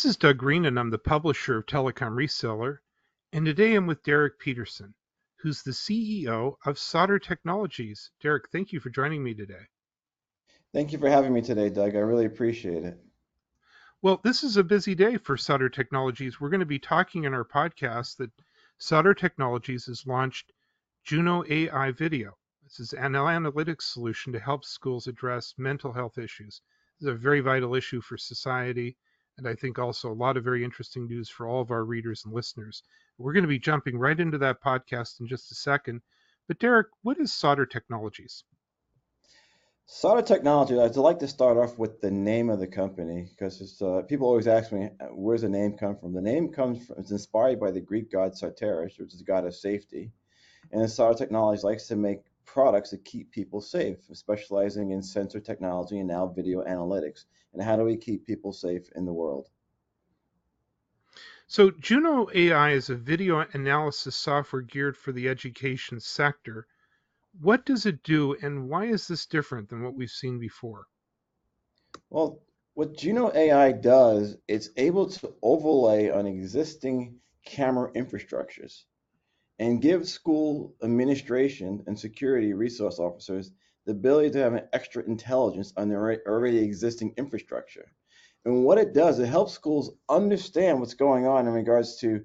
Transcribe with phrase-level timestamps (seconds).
[0.00, 2.78] This is Doug Green, and I'm the publisher of Telecom Reseller.
[3.34, 4.94] And today I'm with Derek Peterson,
[5.36, 8.10] who's the CEO of Soter Technologies.
[8.18, 9.66] Derek, thank you for joining me today.
[10.72, 11.96] Thank you for having me today, Doug.
[11.96, 12.98] I really appreciate it.
[14.00, 16.40] Well, this is a busy day for Soter Technologies.
[16.40, 18.30] We're going to be talking in our podcast that
[18.78, 20.50] Soter Technologies has launched
[21.04, 22.38] Juno AI Video.
[22.64, 26.62] This is an analytics solution to help schools address mental health issues.
[26.98, 28.96] This is a very vital issue for society
[29.40, 32.24] and I think also a lot of very interesting news for all of our readers
[32.24, 32.82] and listeners.
[33.18, 36.02] We're going to be jumping right into that podcast in just a second.
[36.46, 38.44] But Derek, what is Soter Technologies?
[39.86, 44.02] Soter Technology, I'd like to start off with the name of the company because uh,
[44.02, 46.12] people always ask me, where's the name come from?
[46.12, 49.46] The name comes from, it's inspired by the Greek god Sarteris, which is the god
[49.46, 50.12] of safety.
[50.70, 52.20] And Soter Technologies likes to make
[52.52, 57.24] products that keep people safe, specializing in sensor technology and now video analytics.
[57.52, 59.48] And how do we keep people safe in the world?
[61.46, 66.66] So, Juno AI is a video analysis software geared for the education sector.
[67.40, 70.86] What does it do, and why is this different than what we've seen before?
[72.08, 72.40] Well,
[72.74, 78.84] what Juno AI does, it's able to overlay on existing camera infrastructures
[79.60, 83.52] and give school administration and security resource officers
[83.84, 87.92] the ability to have an extra intelligence on their already existing infrastructure.
[88.46, 92.22] And what it does, it helps schools understand what's going on in regards to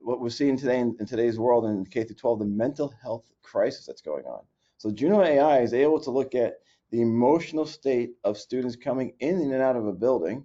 [0.00, 3.30] what we're seeing today in, in today's world in K through 12, the mental health
[3.42, 4.42] crisis that's going on.
[4.76, 6.56] So Juno AI is able to look at
[6.90, 10.44] the emotional state of students coming in and out of a building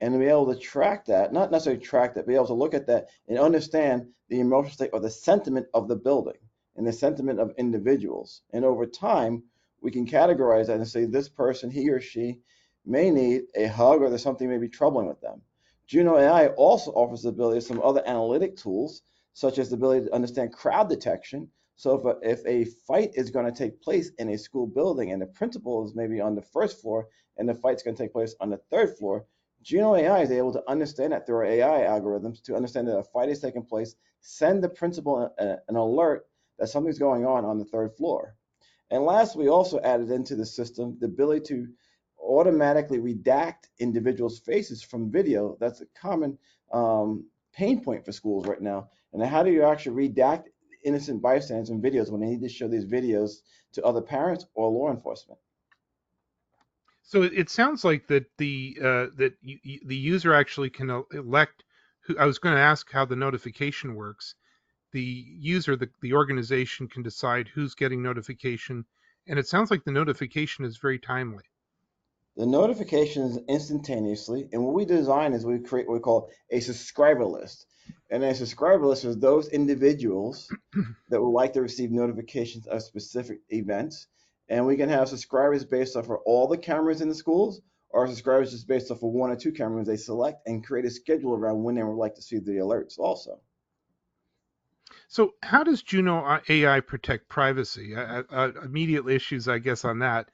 [0.00, 2.74] and to be able to track that, not necessarily track that, be able to look
[2.74, 6.38] at that and understand the emotional state or the sentiment of the building
[6.76, 8.42] and the sentiment of individuals.
[8.52, 9.42] And over time,
[9.82, 12.40] we can categorize that and say this person, he or she,
[12.86, 15.42] may need a hug or there's something may be troubling with them.
[15.86, 20.06] Juno AI also offers the ability of some other analytic tools, such as the ability
[20.06, 21.48] to understand crowd detection.
[21.76, 25.12] So if a, if a fight is going to take place in a school building
[25.12, 28.12] and the principal is maybe on the first floor and the fight's going to take
[28.12, 29.26] place on the third floor,
[29.62, 33.02] Juno AI is able to understand that through our AI algorithms to understand that a
[33.02, 36.26] fight is taking place, send the principal an alert
[36.58, 38.36] that something's going on on the third floor.
[38.90, 41.68] And last, we also added into the system the ability to
[42.20, 45.56] automatically redact individuals' faces from video.
[45.60, 46.38] That's a common
[46.72, 48.88] um, pain point for schools right now.
[49.12, 50.44] And how do you actually redact
[50.84, 54.70] innocent bystanders in videos when they need to show these videos to other parents or
[54.70, 55.38] law enforcement?
[57.10, 61.64] So it sounds like that the uh, that you, the user actually can elect.
[62.02, 64.36] Who I was going to ask how the notification works.
[64.92, 68.84] The user, the, the organization can decide who's getting notification,
[69.26, 71.42] and it sounds like the notification is very timely.
[72.36, 76.60] The notification is instantaneously, and what we design is we create what we call a
[76.60, 77.66] subscriber list.
[78.10, 80.48] And a subscriber list is those individuals
[81.08, 84.06] that would like to receive notifications of specific events
[84.50, 88.06] and we can have subscribers based off of all the cameras in the schools or
[88.06, 91.34] subscribers just based off of one or two cameras they select and create a schedule
[91.34, 93.40] around when they would like to see the alerts also.
[95.08, 97.94] So how does Juno AI protect privacy?
[97.94, 100.30] Uh, uh, immediate issues, I guess, on that,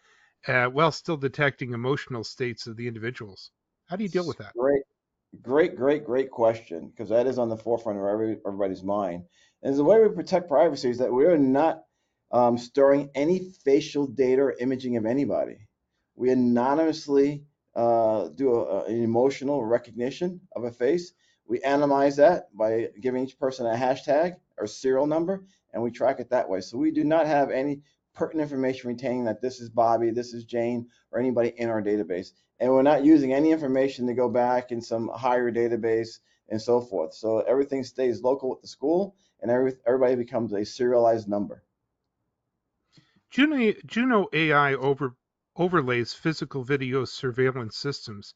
[0.48, 3.50] uh, while still detecting emotional states of the individuals.
[3.86, 4.52] How do you deal with that?
[4.58, 4.82] Great,
[5.42, 9.24] great, great, great question, because that is on the forefront of every, everybody's mind.
[9.62, 11.85] And the way we protect privacy is that we're not
[12.32, 15.68] um, storing any facial data or imaging of anybody.
[16.14, 17.44] We anonymously
[17.74, 21.12] uh, do a, an emotional recognition of a face.
[21.46, 26.18] We anonymize that by giving each person a hashtag or serial number, and we track
[26.18, 26.60] it that way.
[26.60, 27.82] So we do not have any
[28.14, 32.32] pertinent information retaining that this is Bobby, this is Jane, or anybody in our database.
[32.58, 36.80] And we're not using any information to go back in some higher database and so
[36.80, 37.12] forth.
[37.12, 41.62] So everything stays local with the school, and every, everybody becomes a serialized number.
[43.28, 45.16] Juno, Juno AI over,
[45.56, 48.34] overlays physical video surveillance systems.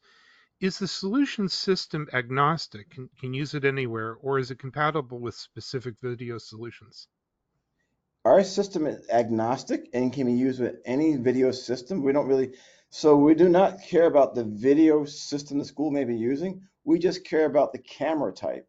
[0.59, 5.33] Is the solution system agnostic, can, can use it anywhere, or is it compatible with
[5.33, 7.07] specific video solutions?
[8.25, 12.03] Our system is agnostic and can be used with any video system.
[12.03, 12.53] We don't really,
[12.89, 16.67] so we do not care about the video system the school may be using.
[16.83, 18.67] We just care about the camera type.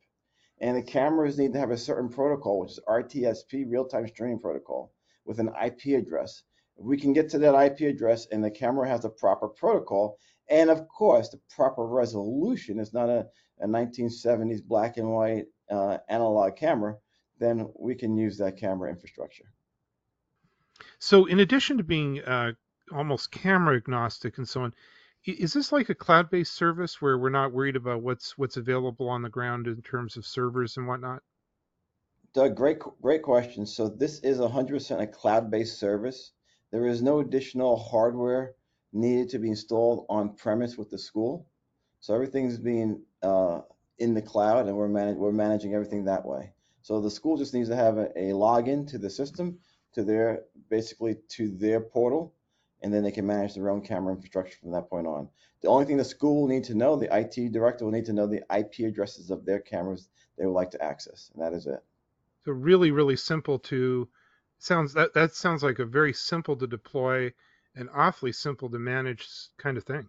[0.60, 4.92] And the cameras need to have a certain protocol, which is RTSP, real-time streaming protocol
[5.24, 6.42] with an IP address.
[6.76, 10.18] If we can get to that IP address and the camera has the proper protocol,
[10.48, 13.26] and of course the proper resolution is not a,
[13.60, 16.96] a 1970s black and white uh, analog camera,
[17.38, 19.52] then we can use that camera infrastructure.
[20.98, 22.52] So in addition to being uh,
[22.92, 24.74] almost camera agnostic and so on,
[25.24, 29.22] Is this like a cloud-based service where we're not worried about what's what's available on
[29.22, 31.22] the ground in terms of servers and whatnot?
[32.34, 33.66] Doug, great, great question.
[33.66, 36.32] So this is 100% a cloud-based service.
[36.70, 38.54] There is no additional hardware
[38.94, 41.46] needed to be installed on premise with the school.
[42.00, 43.60] So everything's being uh,
[43.98, 46.54] in the cloud, and we're, we're managing everything that way.
[46.80, 49.58] So the school just needs to have a, a login to the system,
[49.92, 52.34] to their basically to their portal,
[52.82, 55.28] and then they can manage their own camera infrastructure from that point on.
[55.60, 58.14] The only thing the school will need to know, the IT director will need to
[58.14, 60.08] know the IP addresses of their cameras
[60.38, 61.84] they would like to access, and that is it.
[62.44, 64.08] So really, really simple to
[64.58, 67.32] sounds that that sounds like a very simple to deploy
[67.74, 69.28] and awfully simple to manage
[69.58, 70.08] kind of thing.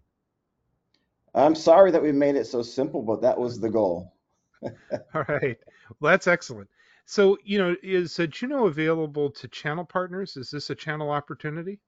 [1.35, 4.13] I'm sorry that we made it so simple, but that was the goal.
[4.63, 5.57] All right.
[5.99, 6.69] Well, that's excellent.
[7.05, 10.37] So, you know, is uh, Juno available to channel partners?
[10.37, 11.79] Is this a channel opportunity?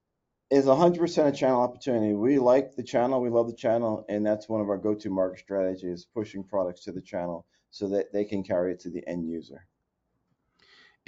[0.51, 2.13] Is 100% a channel opportunity.
[2.13, 5.39] We like the channel, we love the channel, and that's one of our go-to market
[5.39, 9.27] strategies, pushing products to the channel so that they can carry it to the end
[9.27, 9.65] user.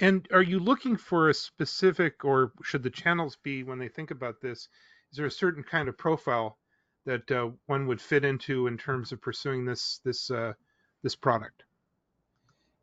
[0.00, 4.10] And are you looking for a specific, or should the channels be, when they think
[4.10, 4.68] about this,
[5.10, 6.58] is there a certain kind of profile
[7.04, 10.52] that uh, one would fit into in terms of pursuing this this uh,
[11.02, 11.64] this product?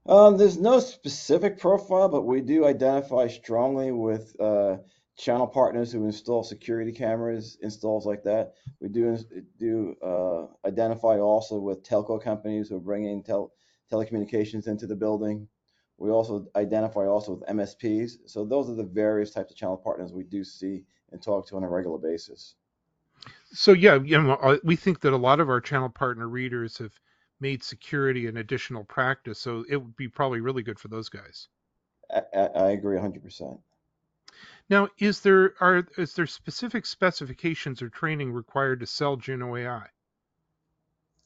[0.08, 4.78] Um, there's no specific profile, but we do identify strongly with uh,
[5.18, 8.54] channel partners who install security cameras, installs like that.
[8.80, 9.18] We do
[9.58, 13.52] do uh, identify also with telco companies who are bringing tel-
[13.92, 15.48] telecommunications into the building.
[15.98, 18.30] We also identify also with MSPs.
[18.30, 21.56] So those are the various types of channel partners we do see and talk to
[21.56, 22.56] on a regular basis.
[23.54, 26.78] So yeah, you know, uh, we think that a lot of our channel partner readers
[26.80, 26.94] have
[27.40, 31.48] made security an additional practice, so it would be probably really good for those guys.
[32.10, 33.58] I, I agree 100%.
[34.70, 39.88] Now, is there are is there specific specifications or training required to sell Juno AI?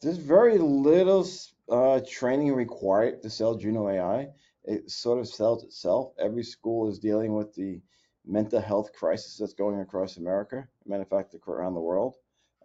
[0.01, 1.27] There's very little
[1.69, 4.29] uh, training required to sell Juno AI.
[4.69, 6.13] It sort of sells itself.
[6.19, 7.81] Every school is dealing with the
[8.23, 12.13] mental health crisis that's going across America, matter of fact, around the world.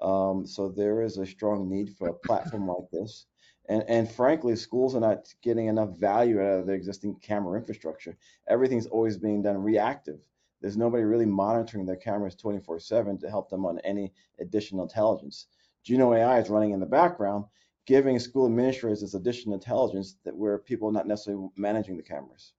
[0.02, 3.24] Um, so there is a strong need for a platform like this.
[3.70, 8.18] And, and frankly, schools are not getting enough value out of their existing camera infrastructure.
[8.48, 10.18] Everything's always being done reactive.
[10.60, 15.46] There's nobody really monitoring their cameras 24 7 to help them on any additional intelligence.
[15.82, 17.46] Juno AI is running in the background,
[17.86, 22.52] giving school administrators this additional intelligence that where people are not necessarily managing the cameras.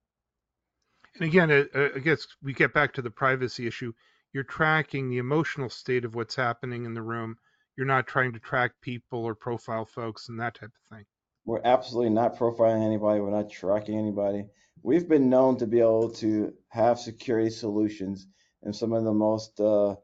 [1.16, 3.94] And again, uh, I guess we get back to the privacy issue.
[4.34, 7.38] You're tracking the emotional state of what's happening in the room.
[7.78, 11.06] You're not trying to track people or profile folks and that type of thing.
[11.46, 13.20] We're absolutely not profiling anybody.
[13.22, 14.46] We're not tracking anybody.
[14.84, 18.28] We've been known to be able to have security solutions
[18.64, 19.96] in some of the most, uh,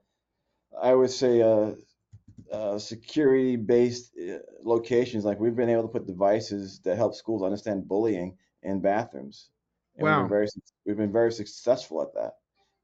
[0.81, 1.71] I would say, uh,
[2.51, 5.25] uh, security based uh, locations.
[5.25, 9.50] Like we've been able to put devices that help schools understand bullying in bathrooms.
[9.95, 10.18] And wow.
[10.18, 10.48] We've been, very,
[10.86, 12.36] we've been very successful at that.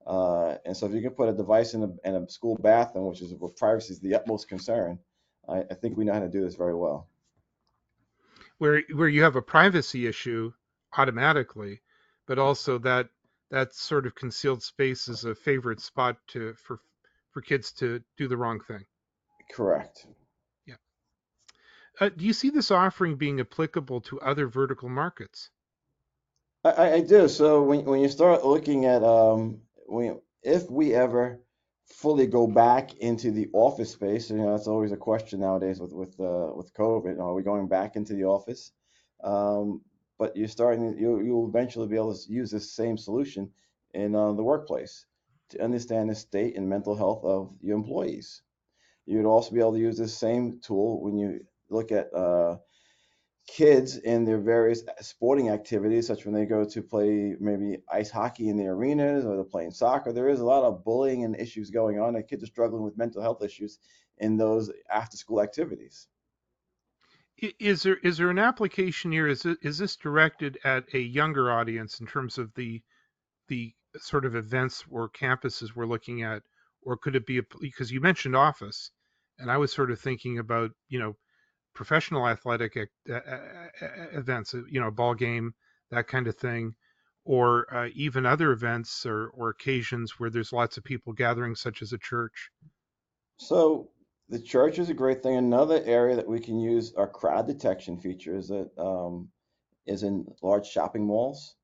[0.05, 3.07] Uh, and so if you can put a device in a, in a school bathroom,
[3.07, 4.97] which is where privacy is the utmost concern,
[5.47, 7.07] I, I think we know how to do this very well.
[8.57, 10.51] Where where you have a privacy issue
[10.97, 11.81] automatically,
[12.25, 13.09] but also that
[13.51, 16.79] that sort of concealed space is a favorite spot to for
[17.31, 18.85] for kids to do the wrong thing.
[19.51, 20.05] Correct.
[20.65, 20.75] Yeah.
[21.99, 25.49] Uh, do you see this offering being applicable to other vertical markets?
[26.63, 27.27] I, I do.
[27.27, 30.11] So when when you start looking at um, we,
[30.43, 31.39] if we ever
[31.85, 35.93] fully go back into the office space, you know, that's always a question nowadays with
[35.93, 37.19] with uh, with COVID.
[37.19, 38.71] Are we going back into the office?
[39.23, 39.81] Um,
[40.19, 43.51] but you're starting, you you'll eventually be able to use this same solution
[43.93, 45.05] in uh, the workplace
[45.49, 48.41] to understand the state and mental health of your employees.
[49.07, 52.57] You would also be able to use this same tool when you look at uh,
[53.47, 58.49] kids in their various sporting activities, such when they go to play maybe ice hockey
[58.49, 60.11] in the arenas or they're playing soccer.
[60.11, 62.97] There is a lot of bullying and issues going on, and kids are struggling with
[62.97, 63.79] mental health issues
[64.17, 66.07] in those after-school activities.
[67.59, 69.27] Is there is there an application here?
[69.27, 72.81] Is it, is this directed at a younger audience in terms of the
[73.47, 76.41] the sort of events or campuses we're looking at,
[76.81, 78.91] or could it be a, because you mentioned office,
[79.39, 81.15] and I was sort of thinking about you know
[81.77, 82.75] professional athletic
[83.05, 85.53] events, uh, you know, ball game,
[85.91, 86.73] that kind of thing,
[87.23, 91.83] or uh, even other events or, or occasions where there's lots of people gathering, such
[91.83, 92.49] as a church?
[93.37, 93.91] So
[94.27, 95.37] the church is a great thing.
[95.37, 99.29] Another area that we can use our crowd detection features that um,
[99.85, 101.55] is in large shopping malls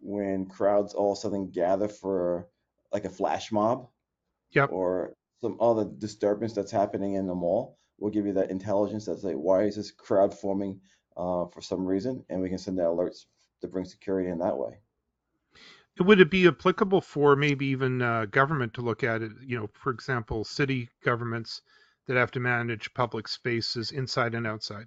[0.00, 2.46] when crowds all of a sudden gather for
[2.92, 3.88] like a flash mob
[4.52, 4.70] yep.
[4.70, 7.78] or some other disturbance that's happening in the mall.
[7.98, 10.80] We'll give you that intelligence that's like, why is this crowd forming
[11.16, 12.24] uh, for some reason?
[12.28, 13.26] And we can send out alerts
[13.60, 14.78] to bring security in that way.
[16.00, 19.32] Would it be applicable for maybe even uh, government to look at it?
[19.44, 21.60] You know, for example, city governments
[22.06, 24.86] that have to manage public spaces inside and outside.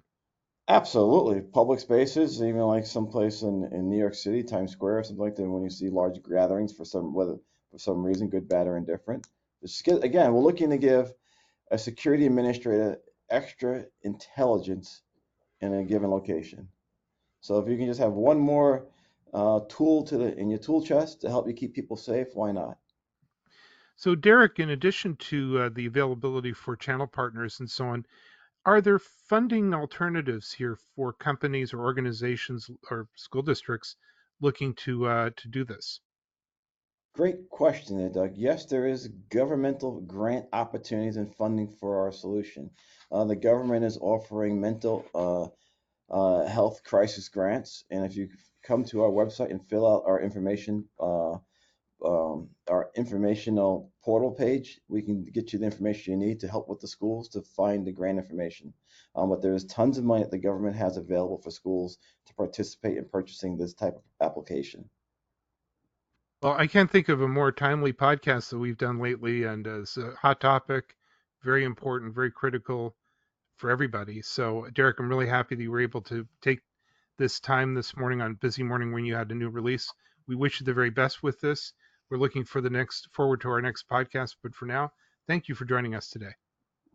[0.68, 1.42] Absolutely.
[1.42, 5.36] Public spaces, even like someplace in, in New York City, Times Square or something like
[5.36, 7.36] that, when you see large gatherings for some whether
[7.70, 9.26] for some reason, good, bad, or indifferent.
[9.88, 11.12] Again, we're looking to give
[11.70, 12.98] a security administrator
[13.30, 15.02] extra intelligence
[15.60, 16.68] in a given location.
[17.40, 18.86] So if you can just have one more
[19.32, 22.52] uh, tool to the in your tool chest to help you keep people safe, why
[22.52, 22.76] not?
[23.96, 28.06] So Derek, in addition to uh, the availability for channel partners and so on,
[28.64, 33.96] are there funding alternatives here for companies or organizations or school districts
[34.40, 36.00] looking to uh, to do this?
[37.14, 38.38] Great question there, Doug.
[38.38, 42.70] Yes, there is governmental grant opportunities and funding for our solution.
[43.10, 45.48] Uh, the government is offering mental uh,
[46.10, 48.30] uh, health crisis grants, and if you
[48.62, 51.32] come to our website and fill out our information, uh,
[52.02, 56.66] um, our informational portal page, we can get you the information you need to help
[56.66, 58.72] with the schools to find the grant information.
[59.14, 62.34] Um, but there is tons of money that the government has available for schools to
[62.34, 64.88] participate in purchasing this type of application.
[66.42, 69.82] Well, I can't think of a more timely podcast that we've done lately, and uh,
[69.82, 70.96] it's a hot topic,
[71.40, 72.96] very important, very critical
[73.54, 74.22] for everybody.
[74.22, 76.58] So, Derek, I'm really happy that you were able to take
[77.16, 79.88] this time this morning on busy morning when you had a new release.
[80.26, 81.74] We wish you the very best with this.
[82.10, 84.90] We're looking for the next forward to our next podcast, but for now,
[85.28, 86.32] thank you for joining us today.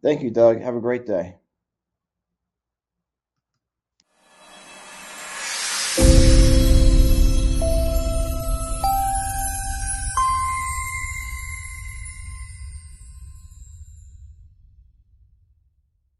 [0.04, 0.60] Thank you, Doug.
[0.60, 1.38] Have a great day.